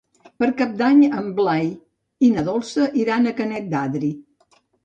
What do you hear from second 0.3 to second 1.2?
Per Cap d'Any